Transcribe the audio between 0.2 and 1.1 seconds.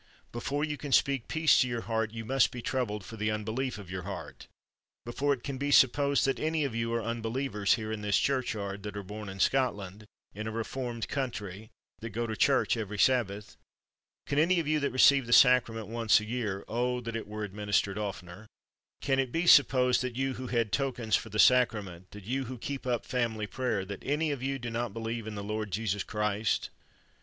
Before you can